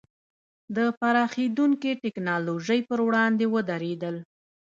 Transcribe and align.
د 0.75 0.77
پراخېدونکې 0.99 1.91
ټکنالوژۍ 2.03 2.79
پر 2.89 2.99
وړاندې 3.07 3.45
ودرېدل. 3.53 4.15